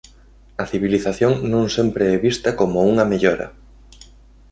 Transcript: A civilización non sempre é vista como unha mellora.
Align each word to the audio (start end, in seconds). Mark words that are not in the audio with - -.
A 0.61 0.65
civilización 0.71 1.31
non 1.53 1.65
sempre 1.77 2.03
é 2.15 2.17
vista 2.27 2.49
como 2.59 2.77
unha 2.91 3.05
mellora. 3.11 3.47